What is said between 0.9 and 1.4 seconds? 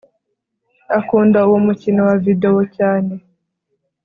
Akunda